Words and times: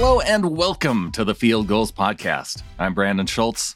Hello 0.00 0.20
and 0.20 0.56
welcome 0.56 1.10
to 1.10 1.24
the 1.24 1.34
Field 1.34 1.66
Gulls 1.66 1.90
Podcast. 1.90 2.62
I'm 2.78 2.94
Brandon 2.94 3.26
Schultz. 3.26 3.74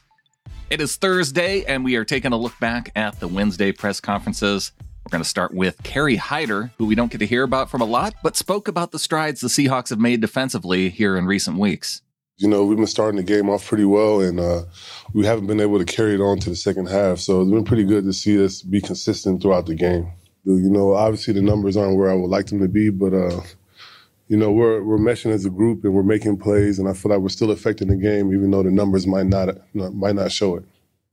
It 0.70 0.80
is 0.80 0.94
Thursday, 0.94 1.64
and 1.64 1.84
we 1.84 1.96
are 1.96 2.04
taking 2.04 2.32
a 2.32 2.36
look 2.36 2.56
back 2.60 2.92
at 2.94 3.18
the 3.18 3.26
Wednesday 3.26 3.72
press 3.72 3.98
conferences. 3.98 4.70
We're 4.78 5.10
going 5.10 5.24
to 5.24 5.28
start 5.28 5.52
with 5.52 5.82
Kerry 5.82 6.14
Hyder, 6.14 6.70
who 6.78 6.86
we 6.86 6.94
don't 6.94 7.10
get 7.10 7.18
to 7.18 7.26
hear 7.26 7.42
about 7.42 7.72
from 7.72 7.80
a 7.80 7.84
lot, 7.84 8.14
but 8.22 8.36
spoke 8.36 8.68
about 8.68 8.92
the 8.92 9.00
strides 9.00 9.40
the 9.40 9.48
Seahawks 9.48 9.90
have 9.90 9.98
made 9.98 10.20
defensively 10.20 10.90
here 10.90 11.16
in 11.16 11.26
recent 11.26 11.58
weeks. 11.58 12.02
You 12.36 12.46
know, 12.46 12.64
we've 12.66 12.78
been 12.78 12.86
starting 12.86 13.16
the 13.16 13.24
game 13.24 13.50
off 13.50 13.66
pretty 13.66 13.84
well, 13.84 14.20
and 14.20 14.38
uh, 14.38 14.62
we 15.14 15.26
haven't 15.26 15.48
been 15.48 15.60
able 15.60 15.80
to 15.80 15.84
carry 15.84 16.14
it 16.14 16.20
on 16.20 16.38
to 16.38 16.50
the 16.50 16.56
second 16.56 16.88
half. 16.88 17.18
So 17.18 17.40
it's 17.40 17.50
been 17.50 17.64
pretty 17.64 17.84
good 17.84 18.04
to 18.04 18.12
see 18.12 18.42
us 18.42 18.62
be 18.62 18.80
consistent 18.80 19.42
throughout 19.42 19.66
the 19.66 19.74
game. 19.74 20.08
You 20.44 20.70
know, 20.70 20.92
obviously 20.92 21.34
the 21.34 21.42
numbers 21.42 21.76
aren't 21.76 21.96
where 21.96 22.12
I 22.12 22.14
would 22.14 22.30
like 22.30 22.46
them 22.46 22.60
to 22.60 22.68
be, 22.68 22.90
but 22.90 23.12
uh, 23.12 23.40
you 24.28 24.36
know, 24.36 24.50
we're 24.50 24.82
we're 24.82 24.98
meshing 24.98 25.30
as 25.30 25.44
a 25.44 25.50
group 25.50 25.84
and 25.84 25.92
we're 25.92 26.02
making 26.02 26.38
plays, 26.38 26.78
and 26.78 26.88
I 26.88 26.92
feel 26.92 27.10
like 27.10 27.20
we're 27.20 27.28
still 27.28 27.50
affecting 27.50 27.88
the 27.88 27.96
game, 27.96 28.32
even 28.32 28.50
though 28.50 28.62
the 28.62 28.70
numbers 28.70 29.06
might 29.06 29.26
not 29.26 29.48
might 29.74 30.14
not 30.14 30.32
show 30.32 30.56
it. 30.56 30.64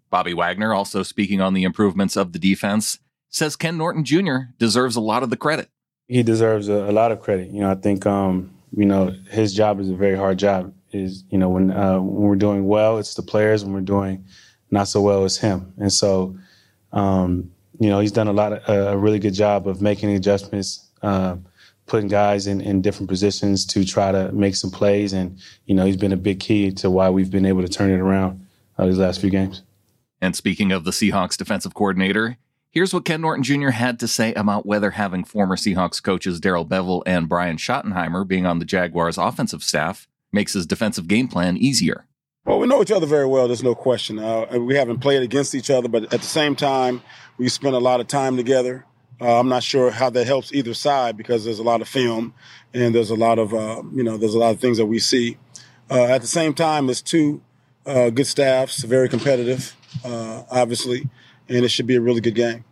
Bobby 0.09 0.33
Wagner, 0.33 0.73
also 0.73 1.03
speaking 1.03 1.41
on 1.41 1.53
the 1.53 1.63
improvements 1.63 2.15
of 2.15 2.33
the 2.33 2.39
defense, 2.39 2.99
says 3.29 3.55
Ken 3.55 3.77
Norton 3.77 4.03
Jr. 4.03 4.37
deserves 4.57 4.95
a 4.95 5.01
lot 5.01 5.21
of 5.23 5.29
the 5.29 5.37
credit. 5.37 5.69
He 6.07 6.23
deserves 6.23 6.67
a, 6.67 6.73
a 6.73 6.91
lot 6.91 7.11
of 7.11 7.21
credit. 7.21 7.51
You 7.51 7.61
know, 7.61 7.71
I 7.71 7.75
think 7.75 8.05
um, 8.05 8.51
you 8.75 8.85
know 8.85 9.13
his 9.29 9.53
job 9.53 9.79
is 9.79 9.89
a 9.89 9.95
very 9.95 10.17
hard 10.17 10.39
job. 10.39 10.73
Is 10.91 11.23
you 11.29 11.37
know 11.37 11.49
when 11.49 11.71
uh, 11.71 11.99
when 11.99 12.21
we're 12.21 12.35
doing 12.35 12.67
well, 12.67 12.97
it's 12.97 13.15
the 13.15 13.21
players. 13.21 13.63
When 13.63 13.73
we're 13.73 13.81
doing 13.81 14.25
not 14.71 14.87
so 14.87 15.01
well, 15.01 15.25
it's 15.25 15.37
him. 15.37 15.73
And 15.77 15.91
so, 15.91 16.37
um, 16.91 17.51
you 17.79 17.89
know, 17.89 17.99
he's 17.99 18.11
done 18.11 18.27
a 18.27 18.33
lot 18.33 18.53
of 18.53 18.93
a 18.93 18.97
really 18.97 19.19
good 19.19 19.33
job 19.33 19.67
of 19.67 19.81
making 19.81 20.11
adjustments. 20.11 20.87
Uh, 21.01 21.37
putting 21.89 22.07
guys 22.07 22.47
in, 22.47 22.61
in 22.61 22.81
different 22.81 23.09
positions 23.09 23.65
to 23.65 23.83
try 23.83 24.11
to 24.11 24.31
make 24.31 24.55
some 24.55 24.71
plays. 24.71 25.11
And, 25.11 25.39
you 25.65 25.75
know, 25.75 25.85
he's 25.85 25.97
been 25.97 26.13
a 26.13 26.17
big 26.17 26.39
key 26.39 26.71
to 26.73 26.89
why 26.89 27.09
we've 27.09 27.31
been 27.31 27.45
able 27.45 27.61
to 27.61 27.67
turn 27.67 27.91
it 27.91 27.99
around 27.99 28.45
uh, 28.77 28.85
these 28.85 28.99
last 28.99 29.19
few 29.19 29.29
games. 29.29 29.63
And 30.21 30.35
speaking 30.35 30.71
of 30.71 30.83
the 30.83 30.91
Seahawks 30.91 31.37
defensive 31.37 31.73
coordinator, 31.73 32.37
here's 32.71 32.93
what 32.93 33.05
Ken 33.05 33.21
Norton 33.21 33.43
Jr. 33.43 33.69
had 33.69 33.99
to 33.99 34.07
say 34.07 34.33
about 34.33 34.65
whether 34.65 34.91
having 34.91 35.23
former 35.23 35.55
Seahawks 35.55 36.01
coaches 36.01 36.39
Darrell 36.39 36.65
Bevell 36.65 37.03
and 37.05 37.27
Brian 37.27 37.57
Schottenheimer 37.57 38.27
being 38.27 38.45
on 38.45 38.59
the 38.59 38.65
Jaguars 38.65 39.17
offensive 39.17 39.63
staff 39.63 40.07
makes 40.31 40.53
his 40.53 40.65
defensive 40.65 41.07
game 41.07 41.27
plan 41.27 41.57
easier. 41.57 42.05
Well, 42.45 42.59
we 42.59 42.67
know 42.67 42.81
each 42.81 42.91
other 42.91 43.05
very 43.05 43.27
well. 43.27 43.47
There's 43.47 43.63
no 43.63 43.75
question. 43.75 44.17
Uh, 44.17 44.57
we 44.59 44.75
haven't 44.75 44.99
played 44.99 45.21
against 45.21 45.53
each 45.53 45.69
other, 45.69 45.87
but 45.87 46.05
at 46.13 46.21
the 46.21 46.27
same 46.27 46.55
time, 46.55 47.01
we 47.37 47.47
spent 47.49 47.75
a 47.75 47.79
lot 47.79 47.99
of 47.99 48.07
time 48.07 48.37
together. 48.37 48.85
Uh, 49.21 49.39
I'm 49.39 49.49
not 49.49 49.63
sure 49.63 49.91
how 49.91 50.09
that 50.11 50.25
helps 50.25 50.53
either 50.53 50.73
side 50.73 51.17
because 51.17 51.43
there's 51.43 51.59
a 51.59 51.63
lot 51.63 51.81
of 51.81 51.87
film 51.87 52.33
and 52.73 52.95
there's 52.95 53.09
a 53.09 53.15
lot 53.15 53.39
of 53.39 53.53
uh, 53.53 53.83
you 53.93 54.03
know 54.03 54.17
there's 54.17 54.33
a 54.33 54.39
lot 54.39 54.51
of 54.51 54.59
things 54.59 54.77
that 54.77 54.85
we 54.85 54.99
see. 54.99 55.37
Uh, 55.89 56.05
at 56.05 56.21
the 56.21 56.27
same 56.27 56.53
time, 56.53 56.89
it's 56.89 57.01
two 57.01 57.41
uh, 57.85 58.09
good 58.09 58.27
staffs, 58.27 58.83
very 58.83 59.09
competitive, 59.09 59.75
uh, 60.05 60.43
obviously, 60.51 61.09
and 61.47 61.65
it 61.65 61.69
should 61.69 61.87
be 61.87 61.95
a 61.95 62.01
really 62.01 62.21
good 62.21 62.35
game. 62.35 62.63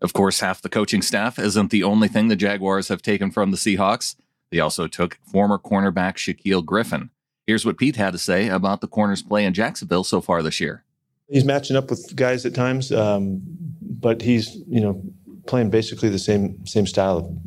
Of 0.00 0.12
course, 0.12 0.40
half 0.40 0.62
the 0.62 0.68
coaching 0.68 1.02
staff 1.02 1.38
isn't 1.38 1.70
the 1.70 1.82
only 1.82 2.08
thing 2.08 2.28
the 2.28 2.36
Jaguars 2.36 2.88
have 2.88 3.02
taken 3.02 3.30
from 3.30 3.50
the 3.50 3.56
Seahawks. 3.56 4.16
They 4.50 4.60
also 4.60 4.86
took 4.86 5.18
former 5.30 5.58
cornerback 5.58 6.16
Shaquill 6.16 6.64
Griffin. 6.64 7.10
Here's 7.46 7.64
what 7.64 7.78
Pete 7.78 7.96
had 7.96 8.12
to 8.12 8.18
say 8.18 8.48
about 8.48 8.80
the 8.80 8.88
corners 8.88 9.22
play 9.22 9.44
in 9.44 9.54
Jacksonville 9.54 10.04
so 10.04 10.20
far 10.20 10.42
this 10.42 10.60
year. 10.60 10.84
He's 11.28 11.44
matching 11.44 11.76
up 11.76 11.90
with 11.90 12.14
guys 12.14 12.46
at 12.46 12.54
times, 12.54 12.92
um, 12.92 13.42
but 13.80 14.22
he's 14.22 14.56
you 14.68 14.80
know 14.80 15.02
playing 15.46 15.70
basically 15.70 16.08
the 16.08 16.18
same 16.18 16.66
same 16.66 16.86
style 16.86 17.18
of 17.18 17.38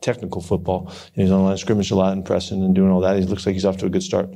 technical 0.00 0.40
football. 0.40 0.88
And 0.88 1.22
he's 1.22 1.30
on 1.30 1.42
line 1.44 1.52
of 1.52 1.60
scrimmage 1.60 1.90
a 1.90 1.96
lot 1.96 2.12
and 2.12 2.24
pressing 2.24 2.64
and 2.64 2.74
doing 2.74 2.90
all 2.90 3.00
that. 3.00 3.18
He 3.18 3.24
looks 3.24 3.46
like 3.46 3.54
he's 3.54 3.64
off 3.64 3.76
to 3.78 3.86
a 3.86 3.90
good 3.90 4.02
start. 4.02 4.30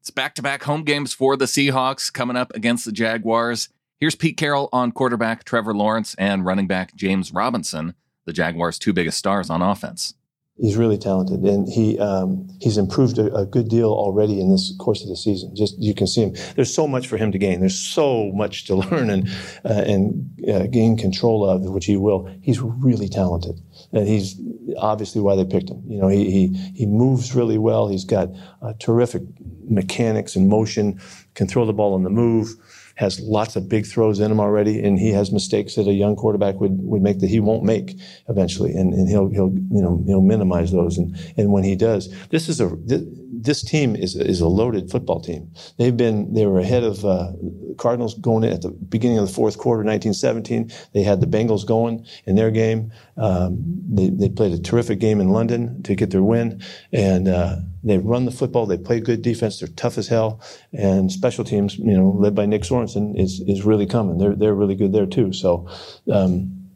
It's 0.00 0.10
back 0.10 0.34
to 0.36 0.42
back 0.42 0.64
home 0.64 0.84
games 0.84 1.12
for 1.12 1.36
the 1.36 1.46
Seahawks 1.46 2.12
coming 2.12 2.36
up 2.36 2.54
against 2.54 2.84
the 2.84 2.92
Jaguars. 2.92 3.68
Here's 4.00 4.14
Pete 4.14 4.36
Carroll 4.36 4.68
on 4.72 4.92
quarterback 4.92 5.44
Trevor 5.44 5.74
Lawrence 5.74 6.14
and 6.16 6.44
running 6.44 6.66
back 6.66 6.94
James 6.94 7.32
Robinson, 7.32 7.94
the 8.26 8.32
Jaguars' 8.32 8.78
two 8.78 8.92
biggest 8.92 9.18
stars 9.18 9.50
on 9.50 9.60
offense 9.60 10.14
he's 10.58 10.76
really 10.76 10.98
talented, 10.98 11.40
and 11.40 11.68
he 11.68 11.98
um, 11.98 12.48
he's 12.60 12.76
improved 12.76 13.18
a, 13.18 13.34
a, 13.34 13.46
good 13.46 13.68
deal 13.68 13.90
already 13.90 14.40
in 14.40 14.50
this 14.50 14.74
course 14.78 15.02
of 15.02 15.08
the 15.08 15.16
season. 15.16 15.54
Just 15.54 15.78
you 15.78 15.94
can 15.94 16.06
see 16.06 16.22
him. 16.22 16.34
There's 16.56 16.74
so 16.74 16.86
much 16.86 17.06
for 17.06 17.16
him 17.16 17.32
to 17.32 17.38
gain. 17.38 17.60
There's 17.60 17.78
so 17.78 18.30
much 18.32 18.66
to 18.66 18.74
learn 18.90 19.10
and 19.10 19.28
uh, 19.64 19.84
and 19.86 20.30
uh, 20.48 20.66
gain 20.66 20.96
control 20.96 21.48
of, 21.48 21.62
which 21.62 21.86
he 21.86 21.96
will. 21.96 22.28
He's 22.42 22.60
really 22.60 23.08
talented, 23.08 23.60
and 23.92 24.06
he's 24.06 24.40
obviously 24.78 25.20
why 25.20 25.36
they 25.36 25.44
picked 25.44 25.70
him. 25.70 25.82
You 25.86 26.00
know, 26.00 26.08
he 26.08 26.30
he 26.30 26.72
he 26.74 26.86
moves 26.86 27.34
really 27.34 27.58
well. 27.58 27.88
He's 27.88 28.04
got 28.04 28.28
uh, 28.62 28.74
terrific 28.78 29.22
mechanics 29.64 30.36
and 30.36 30.48
motion. 30.48 31.00
Can 31.34 31.46
throw 31.46 31.64
the 31.64 31.72
ball 31.72 31.94
on 31.94 32.02
the 32.02 32.10
move 32.10 32.56
has 32.98 33.20
lots 33.20 33.54
of 33.54 33.68
big 33.68 33.86
throws 33.86 34.18
in 34.18 34.28
him 34.28 34.40
already, 34.40 34.82
and 34.82 34.98
he 34.98 35.10
has 35.10 35.30
mistakes 35.30 35.76
that 35.76 35.86
a 35.86 35.92
young 35.92 36.16
quarterback 36.16 36.58
would, 36.60 36.76
would 36.82 37.00
make 37.00 37.20
that 37.20 37.30
he 37.30 37.38
won't 37.38 37.62
make 37.62 37.96
eventually, 38.28 38.72
and, 38.74 38.92
and 38.92 39.08
he'll 39.08 39.28
he'll 39.28 39.52
you 39.70 39.80
know 39.80 40.02
he'll 40.04 40.20
minimize 40.20 40.72
those, 40.72 40.98
and 40.98 41.16
and 41.36 41.52
when 41.52 41.62
he 41.62 41.76
does, 41.76 42.12
this 42.30 42.48
is 42.48 42.60
a 42.60 42.66
this, 42.84 43.02
this 43.30 43.62
team 43.62 43.94
is 43.94 44.16
is 44.16 44.40
a 44.40 44.48
loaded 44.48 44.90
football 44.90 45.20
team. 45.20 45.50
They've 45.76 45.96
been 45.96 46.32
they 46.32 46.46
were 46.46 46.58
ahead 46.58 46.82
of 46.82 47.04
uh, 47.04 47.32
Cardinals 47.76 48.14
going 48.14 48.44
in 48.44 48.52
at 48.52 48.62
the 48.62 48.70
beginning 48.70 49.18
of 49.18 49.26
the 49.26 49.32
fourth 49.32 49.58
quarter, 49.58 49.84
1917. 49.84 50.72
They 50.94 51.02
had 51.02 51.20
the 51.20 51.26
Bengals 51.26 51.66
going 51.66 52.06
in 52.26 52.36
their 52.36 52.50
game. 52.50 52.92
Um, 53.16 53.58
they 53.88 54.08
they 54.08 54.28
played 54.28 54.52
a 54.52 54.58
terrific 54.58 54.98
game 54.98 55.20
in 55.20 55.30
London 55.30 55.82
to 55.84 55.94
get 55.94 56.10
their 56.10 56.22
win, 56.22 56.62
and. 56.92 57.28
Uh, 57.28 57.56
they 57.84 57.96
run 57.96 58.24
the 58.24 58.32
football. 58.32 58.66
They 58.66 58.76
play 58.76 58.98
good 58.98 59.22
defense. 59.22 59.60
They're 59.60 59.68
tough 59.68 59.98
as 59.98 60.08
hell. 60.08 60.40
And 60.72 61.12
special 61.12 61.44
teams, 61.44 61.78
you 61.78 61.96
know, 61.96 62.10
led 62.10 62.34
by 62.34 62.44
Nick 62.44 62.62
Sorensen, 62.62 63.18
is 63.18 63.40
is 63.46 63.62
really 63.64 63.86
coming. 63.86 64.18
They're 64.18 64.34
they're 64.34 64.54
really 64.54 64.74
good 64.74 64.92
there 64.92 65.06
too. 65.06 65.32
So. 65.32 65.68
Um, 66.12 66.67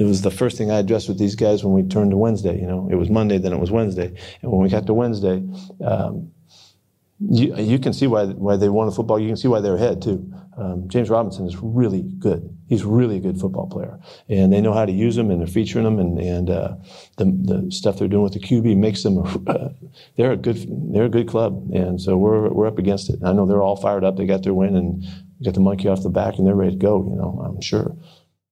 it 0.00 0.04
was 0.04 0.22
the 0.22 0.30
first 0.30 0.56
thing 0.56 0.70
I 0.70 0.78
addressed 0.78 1.08
with 1.08 1.18
these 1.18 1.34
guys 1.34 1.62
when 1.62 1.74
we 1.74 1.82
turned 1.82 2.10
to 2.12 2.16
Wednesday. 2.16 2.58
You 2.58 2.66
know, 2.66 2.88
it 2.90 2.94
was 2.94 3.10
Monday, 3.10 3.36
then 3.36 3.52
it 3.52 3.60
was 3.60 3.70
Wednesday, 3.70 4.16
and 4.40 4.50
when 4.50 4.62
we 4.62 4.70
got 4.70 4.86
to 4.86 4.94
Wednesday, 4.94 5.46
um, 5.84 6.32
you, 7.18 7.54
you 7.56 7.78
can 7.78 7.92
see 7.92 8.06
why 8.06 8.24
why 8.24 8.56
they 8.56 8.70
won 8.70 8.86
the 8.86 8.94
football. 8.94 9.20
You 9.20 9.28
can 9.28 9.36
see 9.36 9.48
why 9.48 9.60
they're 9.60 9.76
ahead 9.76 10.00
too. 10.00 10.32
Um, 10.56 10.88
James 10.88 11.10
Robinson 11.10 11.46
is 11.46 11.56
really 11.62 12.02
good. 12.18 12.56
He's 12.66 12.82
really 12.82 13.18
a 13.18 13.20
good 13.20 13.38
football 13.38 13.66
player, 13.66 14.00
and 14.30 14.50
they 14.50 14.62
know 14.62 14.72
how 14.72 14.86
to 14.86 14.92
use 14.92 15.18
him, 15.18 15.30
and 15.30 15.38
they're 15.38 15.46
featuring 15.46 15.84
him, 15.86 15.98
and 15.98 16.18
and 16.18 16.48
uh, 16.48 16.76
the 17.18 17.26
the 17.26 17.70
stuff 17.70 17.98
they're 17.98 18.08
doing 18.08 18.22
with 18.22 18.32
the 18.32 18.40
QB 18.40 18.76
makes 18.78 19.02
them. 19.02 19.18
Uh, 19.46 19.68
they're 20.16 20.32
a 20.32 20.36
good 20.36 20.66
they're 20.94 21.06
a 21.06 21.10
good 21.10 21.28
club, 21.28 21.70
and 21.74 22.00
so 22.00 22.16
we're 22.16 22.48
we're 22.48 22.66
up 22.66 22.78
against 22.78 23.10
it. 23.10 23.18
I 23.22 23.32
know 23.34 23.44
they're 23.44 23.62
all 23.62 23.76
fired 23.76 24.04
up. 24.04 24.16
They 24.16 24.24
got 24.24 24.44
their 24.44 24.54
win 24.54 24.76
and 24.76 25.04
got 25.44 25.54
the 25.54 25.60
monkey 25.60 25.88
off 25.88 26.02
the 26.02 26.08
back, 26.08 26.38
and 26.38 26.46
they're 26.46 26.54
ready 26.54 26.72
to 26.72 26.76
go. 26.78 27.04
You 27.10 27.16
know, 27.16 27.42
I'm 27.44 27.60
sure. 27.60 27.96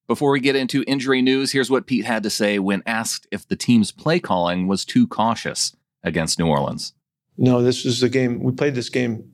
Before 0.08 0.32
we 0.32 0.40
get 0.40 0.56
into 0.56 0.82
injury 0.86 1.20
news, 1.20 1.52
here's 1.52 1.70
what 1.70 1.86
Pete 1.86 2.06
had 2.06 2.22
to 2.22 2.30
say 2.30 2.58
when 2.58 2.82
asked 2.86 3.26
if 3.30 3.46
the 3.46 3.56
team's 3.56 3.92
play 3.92 4.18
calling 4.18 4.66
was 4.66 4.86
too 4.86 5.06
cautious 5.06 5.76
against 6.02 6.38
New 6.38 6.46
Orleans. 6.46 6.94
No, 7.36 7.62
this 7.62 7.84
was 7.84 8.02
a 8.02 8.08
game. 8.08 8.42
We 8.42 8.52
played 8.52 8.74
this 8.74 8.88
game 8.88 9.30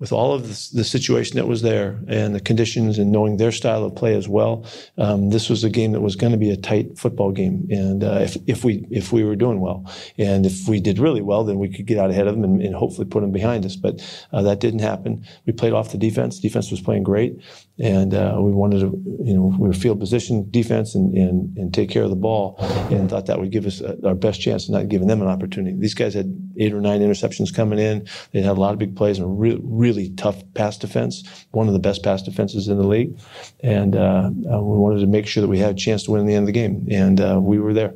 with 0.00 0.12
all 0.12 0.32
of 0.32 0.42
the, 0.42 0.78
the, 0.78 0.84
situation 0.84 1.36
that 1.36 1.46
was 1.46 1.60
there 1.60 2.00
and 2.08 2.34
the 2.34 2.40
conditions 2.40 2.98
and 2.98 3.12
knowing 3.12 3.36
their 3.36 3.52
style 3.52 3.84
of 3.84 3.94
play 3.94 4.16
as 4.16 4.26
well, 4.26 4.64
um, 4.96 5.28
this 5.28 5.50
was 5.50 5.62
a 5.62 5.68
game 5.68 5.92
that 5.92 6.00
was 6.00 6.16
going 6.16 6.32
to 6.32 6.38
be 6.38 6.50
a 6.50 6.56
tight 6.56 6.98
football 6.98 7.30
game. 7.30 7.68
And 7.70 8.02
uh, 8.02 8.20
if, 8.22 8.36
if 8.46 8.64
we 8.64 8.86
if 8.90 9.12
we 9.12 9.22
were 9.22 9.36
doing 9.36 9.60
well, 9.60 9.84
and 10.16 10.46
if 10.46 10.66
we 10.66 10.80
did 10.80 10.98
really 10.98 11.20
well, 11.20 11.44
then 11.44 11.58
we 11.58 11.68
could 11.68 11.86
get 11.86 11.98
out 11.98 12.10
ahead 12.10 12.26
of 12.26 12.34
them 12.34 12.44
and, 12.44 12.62
and 12.62 12.74
hopefully 12.74 13.06
put 13.06 13.20
them 13.20 13.30
behind 13.30 13.66
us. 13.66 13.76
But 13.76 14.00
uh, 14.32 14.42
that 14.42 14.58
didn't 14.58 14.80
happen. 14.80 15.24
We 15.44 15.52
played 15.52 15.74
off 15.74 15.92
the 15.92 15.98
defense. 15.98 16.40
Defense 16.40 16.70
was 16.70 16.80
playing 16.80 17.02
great, 17.02 17.38
and 17.80 18.14
uh, 18.14 18.36
we 18.38 18.52
wanted 18.52 18.80
to, 18.80 19.02
you 19.24 19.34
know, 19.34 19.54
we 19.58 19.68
were 19.68 19.74
field 19.74 19.98
position 19.98 20.48
defense 20.50 20.94
and, 20.94 21.14
and 21.14 21.56
and 21.58 21.74
take 21.74 21.90
care 21.90 22.04
of 22.04 22.10
the 22.10 22.16
ball, 22.16 22.56
and 22.90 23.10
thought 23.10 23.26
that 23.26 23.40
would 23.40 23.50
give 23.50 23.66
us 23.66 23.80
uh, 23.80 23.96
our 24.04 24.14
best 24.14 24.40
chance 24.40 24.68
of 24.68 24.74
not 24.74 24.88
giving 24.88 25.08
them 25.08 25.20
an 25.20 25.28
opportunity. 25.28 25.76
These 25.76 25.94
guys 25.94 26.14
had 26.14 26.32
eight 26.58 26.72
or 26.72 26.80
nine 26.80 27.00
interceptions 27.00 27.54
coming 27.54 27.78
in. 27.78 28.06
They 28.32 28.40
had 28.40 28.56
a 28.56 28.60
lot 28.60 28.72
of 28.72 28.78
big 28.78 28.94
plays 28.94 29.18
and 29.18 29.38
really. 29.38 29.60
really 29.60 29.80
really 29.80 30.10
tough 30.10 30.42
pass 30.54 30.76
defense, 30.76 31.46
one 31.50 31.66
of 31.66 31.72
the 31.72 31.80
best 31.80 32.04
pass 32.04 32.22
defenses 32.22 32.68
in 32.68 32.76
the 32.76 32.86
league. 32.86 33.18
And 33.60 33.96
uh, 33.96 34.30
uh, 34.52 34.60
we 34.60 34.78
wanted 34.78 35.00
to 35.00 35.06
make 35.06 35.26
sure 35.26 35.40
that 35.40 35.48
we 35.48 35.58
had 35.58 35.70
a 35.70 35.78
chance 35.78 36.04
to 36.04 36.10
win 36.10 36.20
in 36.20 36.26
the 36.26 36.34
end 36.34 36.42
of 36.42 36.46
the 36.46 36.52
game. 36.52 36.86
And 36.90 37.20
uh, 37.20 37.40
we 37.42 37.58
were 37.58 37.72
there. 37.72 37.94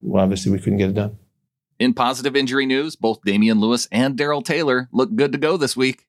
Well, 0.00 0.22
obviously, 0.22 0.52
we 0.52 0.58
couldn't 0.58 0.78
get 0.78 0.90
it 0.90 0.94
done. 0.94 1.18
In 1.78 1.92
positive 1.92 2.36
injury 2.36 2.66
news, 2.66 2.94
both 2.94 3.20
Damien 3.24 3.58
Lewis 3.58 3.88
and 3.90 4.16
Darrell 4.16 4.42
Taylor 4.42 4.88
look 4.92 5.14
good 5.16 5.32
to 5.32 5.38
go 5.38 5.56
this 5.56 5.76
week. 5.76 6.06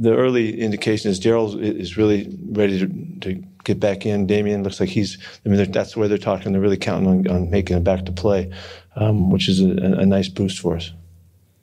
The 0.00 0.16
early 0.16 0.60
indication 0.60 1.10
is 1.10 1.20
Darrell 1.20 1.58
is 1.60 1.96
really 1.96 2.36
ready 2.48 2.78
to, 2.80 3.20
to, 3.20 3.44
get 3.64 3.78
back 3.78 4.06
in. 4.06 4.26
Damien 4.26 4.62
looks 4.62 4.80
like 4.80 4.88
he's, 4.88 5.18
I 5.44 5.48
mean, 5.50 5.70
that's 5.70 5.94
where 5.94 6.08
they're 6.08 6.16
talking. 6.16 6.52
They're 6.52 6.62
really 6.62 6.78
counting 6.78 7.08
on, 7.08 7.28
on 7.28 7.50
making 7.50 7.76
it 7.76 7.84
back 7.84 8.06
to 8.06 8.12
play, 8.12 8.50
um, 8.96 9.28
which 9.28 9.50
is 9.50 9.60
a, 9.60 9.68
a 9.68 10.06
nice 10.06 10.28
boost 10.28 10.60
for 10.60 10.76
us. 10.76 10.92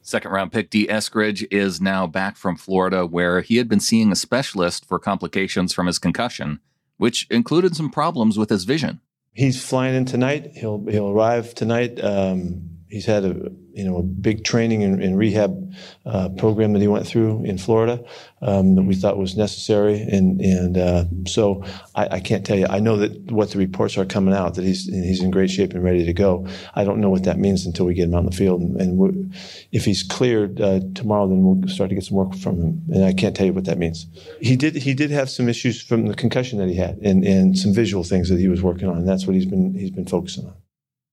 Second 0.07 0.31
round 0.31 0.53
pick 0.53 0.69
Dee 0.69 0.87
Eskridge 0.87 1.45
is 1.51 1.81
now 1.81 2.07
back 2.07 2.37
from 2.37 2.55
Florida, 2.55 3.05
where 3.05 3.41
he 3.41 3.57
had 3.57 3.67
been 3.67 3.81
seeing 3.81 4.11
a 4.11 4.15
specialist 4.15 4.85
for 4.85 4.99
complications 4.99 5.73
from 5.73 5.87
his 5.87 5.99
concussion, 5.99 6.59
which 6.97 7.27
included 7.29 7.75
some 7.75 7.89
problems 7.89 8.37
with 8.37 8.49
his 8.49 8.63
vision. 8.63 9.01
He's 9.33 9.61
flying 9.61 9.95
in 9.95 10.05
tonight. 10.05 10.51
He'll 10.53 10.85
he'll 10.85 11.09
arrive 11.09 11.53
tonight. 11.55 12.01
Um, 12.01 12.76
He's 12.89 13.05
had 13.05 13.25
a 13.25 13.51
you 13.73 13.83
know 13.83 13.97
a 13.97 14.03
big 14.03 14.43
training 14.43 14.83
and, 14.83 15.03
and 15.03 15.17
rehab 15.17 15.73
uh, 16.05 16.29
program 16.29 16.73
that 16.73 16.81
he 16.81 16.87
went 16.87 17.05
through 17.05 17.43
in 17.43 17.57
Florida 17.57 18.03
um, 18.41 18.75
that 18.75 18.83
we 18.83 18.95
thought 18.95 19.17
was 19.17 19.35
necessary, 19.35 20.01
and 20.01 20.41
and 20.41 20.77
uh, 20.77 21.05
so 21.25 21.63
I, 21.95 22.07
I, 22.15 22.19
can't 22.19 22.45
tell 22.45 22.57
you. 22.57 22.65
I 22.69 22.79
know 22.79 22.97
that 22.97 23.31
what 23.31 23.51
the 23.51 23.57
reports 23.57 23.97
are 23.97 24.05
coming 24.05 24.33
out 24.33 24.55
that 24.55 24.63
he's 24.63 24.85
he's 24.85 25.21
in 25.21 25.31
great 25.31 25.51
shape 25.51 25.73
and 25.73 25.83
ready 25.83 26.05
to 26.05 26.13
go. 26.13 26.47
I 26.75 26.83
don't 26.83 26.99
know 26.99 27.09
what 27.09 27.23
that 27.25 27.37
means 27.37 27.65
until 27.65 27.85
we 27.85 27.93
get 27.93 28.05
him 28.05 28.13
out 28.13 28.19
on 28.19 28.25
the 28.25 28.31
field, 28.31 28.61
and, 28.61 28.79
and 28.81 29.35
if 29.71 29.85
he's 29.85 30.03
cleared 30.03 30.61
uh, 30.61 30.79
tomorrow, 30.95 31.27
then 31.27 31.43
we'll 31.43 31.67
start 31.67 31.89
to 31.89 31.95
get 31.95 32.05
some 32.05 32.17
work 32.17 32.35
from 32.35 32.61
him. 32.61 32.81
And 32.93 33.05
I 33.05 33.13
can't 33.13 33.35
tell 33.35 33.45
you 33.45 33.53
what 33.53 33.65
that 33.65 33.77
means. 33.77 34.07
He 34.41 34.55
did 34.55 34.75
he 34.75 34.93
did 34.93 35.11
have 35.11 35.29
some 35.29 35.49
issues 35.49 35.81
from 35.81 36.07
the 36.07 36.15
concussion 36.15 36.57
that 36.59 36.69
he 36.69 36.75
had, 36.75 36.97
and 36.99 37.23
and 37.23 37.57
some 37.57 37.73
visual 37.73 38.03
things 38.03 38.29
that 38.29 38.39
he 38.39 38.47
was 38.47 38.63
working 38.63 38.87
on, 38.87 38.97
and 38.97 39.07
that's 39.07 39.27
what 39.27 39.35
he's 39.35 39.45
been 39.45 39.73
he's 39.73 39.91
been 39.91 40.07
focusing 40.07 40.45
on. 40.45 40.53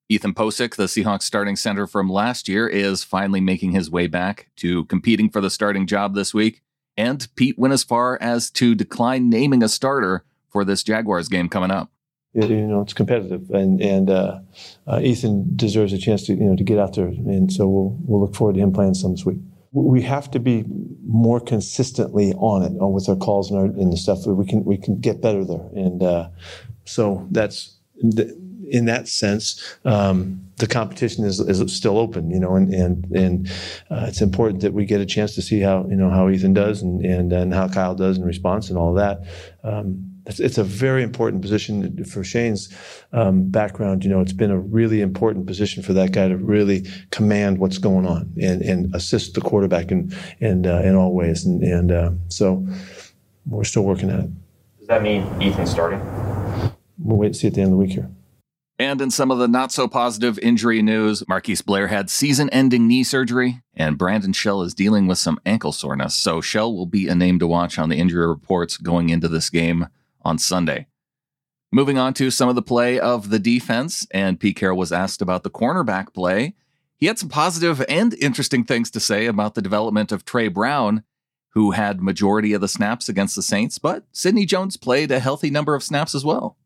Ethan 0.09 0.35
Pocic, 0.35 0.77
the 0.77 0.85
Seahawks 0.85 1.23
starting 1.23 1.57
center 1.57 1.87
from 1.87 2.11
last 2.11 2.49
year, 2.49 2.69
is 2.69 3.03
finally 3.03 3.41
making 3.41 3.73
his 3.73 3.91
way 3.91 4.07
back 4.07 4.49
to 4.57 4.85
competing 4.85 5.31
for 5.31 5.41
the 5.41 5.51
starting 5.51 5.87
job 5.87 6.15
this 6.15 6.35
week. 6.35 6.63
And 6.97 7.27
Pete 7.37 7.59
went 7.59 7.73
as 7.73 7.83
far 7.83 8.19
as 8.21 8.51
to 8.53 8.75
decline 8.75 9.31
naming 9.31 9.63
a 9.63 9.69
starter 9.69 10.25
for 10.51 10.65
this 10.65 10.83
Jaguars 10.83 11.29
game 11.29 11.49
coming 11.49 11.71
up. 11.71 11.91
You 12.35 12.67
know, 12.67 12.81
it's 12.81 12.93
competitive, 12.93 13.49
and 13.51 13.81
and 13.81 14.11
uh, 14.11 14.41
uh, 14.89 14.99
Ethan 15.01 15.53
deserves 15.55 15.93
a 15.93 15.99
chance 15.99 16.25
to 16.27 16.35
you 16.35 16.45
know 16.47 16.57
to 16.57 16.65
get 16.65 16.81
out 16.81 16.97
there, 16.97 17.07
and 17.07 17.53
so 17.53 17.69
we'll 17.69 17.97
we'll 18.01 18.21
look 18.23 18.35
forward 18.35 18.55
to 18.55 18.61
him 18.61 18.73
playing 18.73 18.95
some 18.95 19.13
this 19.13 19.25
week. 19.25 19.39
We 19.71 20.03
have 20.03 20.33
to 20.33 20.41
be 20.41 20.65
more 21.07 21.39
consistently 21.39 22.33
on 22.35 22.63
it 22.63 22.77
on 22.81 22.93
with 22.93 23.09
our 23.09 23.15
calls 23.15 23.51
and, 23.53 23.61
our, 23.61 23.67
and 23.67 23.93
the 23.93 23.97
stuff 23.97 24.27
we 24.27 24.47
can 24.47 24.65
we 24.65 24.77
can 24.77 24.99
get 24.99 25.23
better 25.23 25.45
there, 25.45 25.65
and 25.77 26.03
uh, 26.03 26.29
so 26.85 27.29
that's 27.31 27.79
in 28.71 28.85
that 28.87 29.09
sense, 29.09 29.77
um, 29.85 30.41
the 30.57 30.67
competition 30.67 31.25
is, 31.25 31.41
is 31.41 31.75
still 31.75 31.99
open, 31.99 32.31
you 32.31 32.39
know, 32.39 32.55
and 32.55 32.73
and 32.73 33.05
and 33.15 33.49
uh, 33.91 34.07
it's 34.09 34.21
important 34.21 34.61
that 34.63 34.73
we 34.73 34.85
get 34.85 35.01
a 35.01 35.07
chance 35.07 35.35
to 35.35 35.43
see 35.43 35.61
how 35.61 35.87
you 35.89 35.97
know 35.97 36.11
how 36.11 36.29
Ethan 36.29 36.55
does 36.55 36.83
and 36.83 37.05
and, 37.05 37.33
and 37.33 37.53
how 37.53 37.69
Kyle 37.69 37.95
does 37.95 38.19
in 38.19 38.25
response 38.25 38.69
and 38.69 38.79
all 38.79 38.95
that. 38.95 39.23
Um, 39.63 40.11
it's, 40.27 40.41
it's, 40.41 40.57
a 40.57 40.65
very 40.65 41.03
important 41.03 41.43
position 41.43 42.03
for 42.05 42.25
Shane's 42.25 42.75
um, 43.13 43.51
background. 43.51 44.05
You 44.05 44.11
know, 44.11 44.21
it's 44.21 44.33
been 44.33 44.51
a 44.51 44.59
really 44.59 45.03
important 45.03 45.47
position 45.47 45.83
for 45.83 45.93
that 45.93 46.13
guy 46.13 46.29
to 46.29 46.37
really 46.39 46.87
command 47.11 47.59
what's 47.59 47.77
going 47.77 48.07
on 48.07 48.33
and, 48.41 48.63
and 48.63 48.95
assist 48.95 49.35
the 49.35 49.43
quarterback 49.43 49.91
in 49.91 50.15
in, 50.41 50.67
uh, 50.67 50.79
in 50.79 50.95
all 50.95 51.13
ways. 51.13 51.45
And, 51.45 51.63
and 51.63 51.93
uh, 51.93 52.11
so 52.29 52.67
we're 53.47 53.65
still 53.65 53.85
working 53.85 54.09
at 54.09 54.21
it. 54.21 54.31
Does 54.79 54.89
that 54.89 55.03
mean 55.03 55.27
Ethan 55.43 55.67
starting? 55.67 56.01
We'll 56.99 57.19
wait 57.19 57.27
and 57.27 57.37
see 57.37 57.49
at 57.49 57.55
the 57.55 57.61
end 57.61 57.73
of 57.73 57.79
the 57.79 57.85
week 57.85 57.93
here. 57.93 58.11
And 58.79 59.01
in 59.01 59.11
some 59.13 59.31
of 59.31 59.39
the 59.39 59.47
not 59.47 59.71
so 59.71 59.87
positive 59.87 60.37
injury 60.41 60.83
news, 60.83 61.23
Marquise 61.29 61.63
Blair 61.63 61.87
had 61.87 62.11
season 62.11 62.51
ending 62.51 62.89
knee 62.89 63.05
surgery, 63.05 63.63
and 63.75 63.97
Brandon 63.97 64.33
Shell 64.33 64.63
is 64.63 64.75
dealing 64.75 65.07
with 65.07 65.19
some 65.19 65.39
ankle 65.47 65.71
soreness. 65.71 66.15
So 66.17 66.41
Shell 66.41 66.75
will 66.75 66.87
be 66.87 67.07
a 67.07 67.15
name 67.15 67.39
to 67.39 67.47
watch 67.47 67.79
on 67.79 67.89
the 67.89 67.99
injury 67.99 68.27
reports 68.27 68.77
going 68.77 69.11
into 69.11 69.29
this 69.29 69.49
game 69.49 69.87
on 70.23 70.39
Sunday. 70.39 70.89
Moving 71.71 71.99
on 71.99 72.15
to 72.15 72.33
some 72.33 72.49
of 72.49 72.57
the 72.57 72.63
play 72.63 72.99
of 72.99 73.31
the 73.31 73.39
defense, 73.39 74.09
and 74.11 74.41
Pete 74.41 74.57
Carroll 74.57 74.79
was 74.79 74.93
asked 74.93 75.23
about 75.23 75.45
the 75.45 75.51
cornerback 75.51 76.13
play. 76.13 76.55
He 76.97 77.07
had 77.07 77.19
some 77.19 77.29
positive 77.29 77.85
and 77.89 78.15
interesting 78.15 78.65
things 78.65 78.91
to 78.93 79.01
say 79.01 79.27
about 79.27 79.55
the 79.55 79.63
development 79.63 80.11
of 80.11 80.25
Trey 80.25 80.49
Brown, 80.49 81.05
who 81.51 81.73
had 81.73 82.03
majority 82.03 82.53
of 82.53 82.61
the 82.61 82.69
snaps 82.69 83.09
against 83.09 83.37
the 83.37 83.43
Saints, 83.43 83.79
but 83.79 84.05
Sidney 84.11 84.47
Jones 84.47 84.77
played 84.77 85.13
a 85.13 85.21
healthy 85.21 85.51
number 85.51 85.77
of 85.77 85.83
snaps 85.85 86.15
as 86.15 86.25
well. 86.25 86.57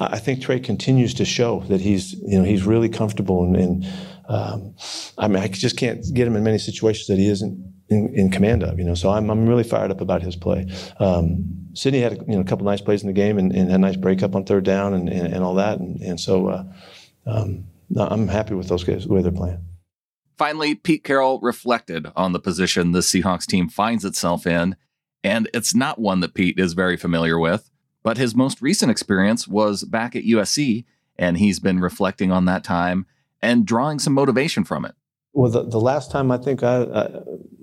I 0.00 0.18
think 0.18 0.42
Trey 0.42 0.60
continues 0.60 1.14
to 1.14 1.24
show 1.24 1.60
that 1.68 1.80
he's, 1.80 2.14
you 2.14 2.38
know, 2.38 2.44
he's 2.44 2.64
really 2.64 2.88
comfortable 2.88 3.44
and, 3.44 3.56
and 3.56 3.86
um, 4.28 4.74
I 5.18 5.28
mean, 5.28 5.42
I 5.42 5.48
just 5.48 5.76
can't 5.76 6.02
get 6.14 6.26
him 6.26 6.36
in 6.36 6.42
many 6.42 6.58
situations 6.58 7.08
that 7.08 7.18
he 7.18 7.28
isn't 7.28 7.74
in, 7.88 8.14
in 8.14 8.30
command 8.30 8.62
of, 8.62 8.78
you 8.78 8.84
know. 8.84 8.94
So 8.94 9.10
I'm, 9.10 9.30
I'm 9.30 9.46
really 9.46 9.64
fired 9.64 9.90
up 9.90 10.00
about 10.00 10.22
his 10.22 10.36
play. 10.36 10.66
Um, 10.98 11.64
Sidney 11.74 12.00
had 12.00 12.18
you 12.28 12.34
know 12.34 12.40
a 12.40 12.44
couple 12.44 12.64
nice 12.64 12.80
plays 12.80 13.02
in 13.02 13.08
the 13.08 13.12
game 13.12 13.38
and, 13.38 13.52
and 13.52 13.70
had 13.70 13.76
a 13.76 13.78
nice 13.78 13.96
breakup 13.96 14.34
on 14.34 14.44
third 14.44 14.64
down 14.64 14.94
and, 14.94 15.08
and, 15.08 15.34
and 15.34 15.44
all 15.44 15.54
that, 15.54 15.78
and, 15.78 16.00
and 16.00 16.20
so 16.20 16.48
uh, 16.48 16.64
um, 17.26 17.64
I'm 17.96 18.28
happy 18.28 18.54
with 18.54 18.68
those 18.68 18.84
guys 18.84 19.04
the 19.06 19.12
way 19.12 19.22
they're 19.22 19.32
playing. 19.32 19.64
Finally, 20.38 20.76
Pete 20.76 21.04
Carroll 21.04 21.38
reflected 21.40 22.06
on 22.16 22.32
the 22.32 22.40
position 22.40 22.92
the 22.92 23.00
Seahawks 23.00 23.46
team 23.46 23.68
finds 23.68 24.04
itself 24.04 24.46
in, 24.46 24.76
and 25.22 25.48
it's 25.52 25.74
not 25.74 26.00
one 26.00 26.20
that 26.20 26.34
Pete 26.34 26.58
is 26.58 26.72
very 26.72 26.96
familiar 26.96 27.38
with. 27.38 27.70
But 28.04 28.18
his 28.18 28.36
most 28.36 28.62
recent 28.62 28.92
experience 28.92 29.48
was 29.48 29.82
back 29.82 30.14
at 30.14 30.22
USC, 30.22 30.84
and 31.18 31.38
he's 31.38 31.58
been 31.58 31.80
reflecting 31.80 32.30
on 32.30 32.44
that 32.44 32.62
time 32.62 33.06
and 33.42 33.66
drawing 33.66 33.98
some 33.98 34.12
motivation 34.12 34.62
from 34.62 34.84
it. 34.84 34.94
Well, 35.32 35.50
the, 35.50 35.64
the 35.64 35.80
last 35.80 36.12
time 36.12 36.30
I 36.30 36.36
think 36.36 36.62
I, 36.62 36.82
I, 36.82 37.10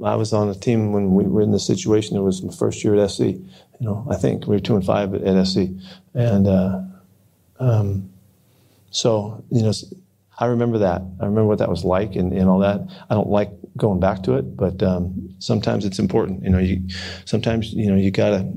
I 0.04 0.16
was 0.16 0.34
on 0.34 0.50
a 0.50 0.56
team 0.56 0.92
when 0.92 1.14
we 1.14 1.24
were 1.24 1.42
in 1.42 1.52
this 1.52 1.66
situation, 1.66 2.18
it 2.18 2.22
was 2.22 2.44
my 2.44 2.54
first 2.54 2.84
year 2.84 2.96
at 2.96 3.12
SC. 3.12 3.20
You 3.20 3.46
know, 3.80 4.06
I 4.10 4.18
think 4.18 4.46
we 4.46 4.56
were 4.56 4.60
two 4.60 4.76
and 4.76 4.86
five 4.86 5.14
at, 5.14 5.24
at 5.24 5.46
SC, 5.46 5.70
and 6.14 6.48
uh, 6.48 6.82
um, 7.60 8.12
so 8.90 9.44
you 9.52 9.62
know, 9.62 9.72
I 10.38 10.48
remember 10.48 10.80
that. 10.80 11.02
I 11.22 11.26
remember 11.26 11.46
what 11.46 11.60
that 11.60 11.70
was 11.70 11.86
like 11.86 12.16
and, 12.16 12.34
and 12.34 12.50
all 12.50 12.60
that. 12.60 12.82
I 13.10 13.14
don't 13.14 13.30
like 13.30 13.52
going 13.78 14.00
back 14.00 14.24
to 14.24 14.36
it, 14.36 14.58
but 14.58 14.84
um, 14.84 15.34
sometimes 15.40 15.86
it's 15.86 16.00
important. 16.00 16.44
You 16.44 16.50
know, 16.50 16.60
you 16.60 16.88
sometimes 17.26 17.74
you 17.74 17.90
know 17.90 17.96
you 17.96 18.12
gotta 18.12 18.52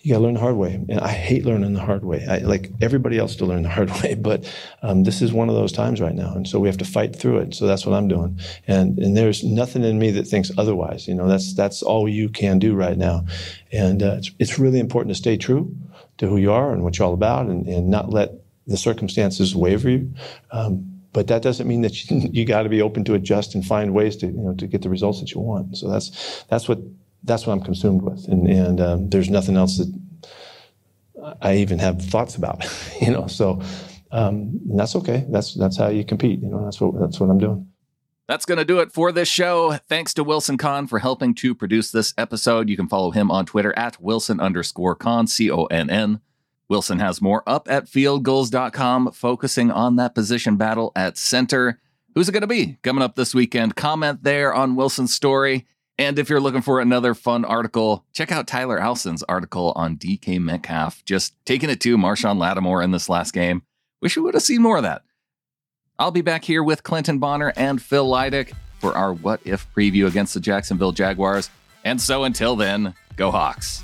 you 0.00 0.12
got 0.12 0.18
to 0.18 0.24
learn 0.24 0.34
the 0.34 0.40
hard 0.40 0.56
way. 0.56 0.74
And 0.74 1.00
I 1.00 1.08
hate 1.08 1.44
learning 1.44 1.72
the 1.72 1.80
hard 1.80 2.04
way. 2.04 2.24
I 2.28 2.38
like 2.38 2.70
everybody 2.80 3.18
else 3.18 3.36
to 3.36 3.46
learn 3.46 3.62
the 3.62 3.68
hard 3.68 3.90
way, 4.02 4.14
but 4.14 4.50
um, 4.82 5.04
this 5.04 5.20
is 5.20 5.32
one 5.32 5.48
of 5.48 5.54
those 5.54 5.72
times 5.72 6.00
right 6.00 6.14
now, 6.14 6.34
and 6.34 6.46
so 6.46 6.60
we 6.60 6.68
have 6.68 6.78
to 6.78 6.84
fight 6.84 7.16
through 7.16 7.38
it. 7.38 7.54
So 7.54 7.66
that's 7.66 7.84
what 7.84 7.96
I'm 7.96 8.08
doing. 8.08 8.38
And 8.66 8.98
and 8.98 9.16
there's 9.16 9.42
nothing 9.42 9.84
in 9.84 9.98
me 9.98 10.10
that 10.12 10.24
thinks 10.24 10.50
otherwise. 10.56 11.08
You 11.08 11.14
know, 11.14 11.26
that's 11.26 11.54
that's 11.54 11.82
all 11.82 12.08
you 12.08 12.28
can 12.28 12.58
do 12.58 12.74
right 12.74 12.96
now. 12.96 13.26
And 13.72 14.02
uh, 14.02 14.16
it's 14.18 14.30
it's 14.38 14.58
really 14.58 14.78
important 14.78 15.14
to 15.14 15.20
stay 15.20 15.36
true 15.36 15.74
to 16.18 16.28
who 16.28 16.36
you 16.36 16.52
are 16.52 16.72
and 16.72 16.82
what 16.82 16.98
you're 16.98 17.06
all 17.06 17.14
about, 17.14 17.46
and, 17.46 17.66
and 17.66 17.90
not 17.90 18.10
let 18.10 18.32
the 18.66 18.76
circumstances 18.76 19.56
waver 19.56 19.90
you. 19.90 20.12
Um, 20.50 20.98
but 21.12 21.26
that 21.28 21.42
doesn't 21.42 21.66
mean 21.66 21.82
that 21.82 22.10
you, 22.10 22.28
you 22.32 22.44
got 22.44 22.62
to 22.62 22.68
be 22.68 22.82
open 22.82 23.04
to 23.04 23.14
adjust 23.14 23.54
and 23.54 23.64
find 23.64 23.94
ways 23.94 24.16
to 24.18 24.26
you 24.26 24.32
know 24.32 24.54
to 24.54 24.66
get 24.66 24.82
the 24.82 24.90
results 24.90 25.20
that 25.20 25.32
you 25.32 25.40
want. 25.40 25.76
So 25.76 25.88
that's 25.88 26.44
that's 26.48 26.68
what 26.68 26.78
that's 27.24 27.46
what 27.46 27.52
I'm 27.52 27.62
consumed 27.62 28.02
with, 28.02 28.26
and 28.28 28.46
and 28.48 28.80
um, 28.80 29.10
there's 29.10 29.30
nothing 29.30 29.56
else 29.56 29.78
that 29.78 29.92
I 31.42 31.56
even 31.56 31.78
have 31.78 32.02
thoughts 32.02 32.36
about, 32.36 32.64
you 33.00 33.10
know. 33.10 33.26
So 33.26 33.60
um, 34.10 34.60
that's 34.76 34.96
okay. 34.96 35.26
That's 35.28 35.54
that's 35.54 35.76
how 35.76 35.88
you 35.88 36.04
compete. 36.04 36.40
You 36.40 36.48
know, 36.48 36.64
that's 36.64 36.80
what 36.80 36.98
that's 36.98 37.20
what 37.20 37.30
I'm 37.30 37.38
doing. 37.38 37.66
That's 38.26 38.44
going 38.44 38.58
to 38.58 38.64
do 38.64 38.80
it 38.80 38.92
for 38.92 39.10
this 39.10 39.28
show. 39.28 39.78
Thanks 39.88 40.12
to 40.14 40.22
Wilson 40.22 40.58
Conn 40.58 40.86
for 40.86 40.98
helping 40.98 41.34
to 41.36 41.54
produce 41.54 41.90
this 41.90 42.12
episode. 42.18 42.68
You 42.68 42.76
can 42.76 42.86
follow 42.86 43.10
him 43.10 43.30
on 43.30 43.46
Twitter 43.46 43.76
at 43.78 44.02
Wilson 44.02 44.38
underscore 44.38 44.94
Conn, 44.94 45.26
C 45.26 45.50
O 45.50 45.64
N 45.66 45.88
N. 45.88 46.20
Wilson 46.68 46.98
has 46.98 47.22
more 47.22 47.42
up 47.46 47.66
at 47.70 47.86
fieldgulls.com, 47.86 49.12
focusing 49.12 49.70
on 49.70 49.96
that 49.96 50.14
position 50.14 50.56
battle 50.56 50.92
at 50.94 51.16
center. 51.16 51.80
Who's 52.14 52.28
it 52.28 52.32
going 52.32 52.42
to 52.42 52.46
be 52.46 52.78
coming 52.82 53.02
up 53.02 53.16
this 53.16 53.34
weekend? 53.34 53.76
Comment 53.76 54.22
there 54.22 54.52
on 54.52 54.76
Wilson's 54.76 55.14
story. 55.14 55.66
And 55.98 56.18
if 56.18 56.30
you're 56.30 56.40
looking 56.40 56.62
for 56.62 56.80
another 56.80 57.12
fun 57.12 57.44
article, 57.44 58.04
check 58.12 58.30
out 58.30 58.46
Tyler 58.46 58.78
Alston's 58.78 59.24
article 59.24 59.72
on 59.74 59.96
DK 59.96 60.40
Metcalf, 60.40 61.04
just 61.04 61.34
taking 61.44 61.70
it 61.70 61.80
to 61.80 61.98
Marshon 61.98 62.38
Lattimore 62.38 62.82
in 62.82 62.92
this 62.92 63.08
last 63.08 63.32
game. 63.32 63.62
Wish 64.00 64.16
we 64.16 64.22
would 64.22 64.34
have 64.34 64.42
seen 64.44 64.62
more 64.62 64.76
of 64.76 64.84
that. 64.84 65.02
I'll 65.98 66.12
be 66.12 66.22
back 66.22 66.44
here 66.44 66.62
with 66.62 66.84
Clinton 66.84 67.18
Bonner 67.18 67.52
and 67.56 67.82
Phil 67.82 68.08
Leidick 68.08 68.52
for 68.78 68.96
our 68.96 69.12
What 69.12 69.40
If 69.44 69.66
preview 69.74 70.06
against 70.06 70.34
the 70.34 70.40
Jacksonville 70.40 70.92
Jaguars. 70.92 71.50
And 71.84 72.00
so 72.00 72.22
until 72.22 72.54
then, 72.54 72.94
go 73.16 73.32
Hawks. 73.32 73.82